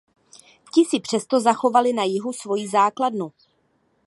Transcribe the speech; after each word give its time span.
Ti 0.73 0.83
si 0.85 0.99
přesto 0.99 1.39
zachovali 1.39 1.93
na 1.93 2.03
jihu 2.03 2.33
svoji 2.33 2.67
základnu. 2.67 3.31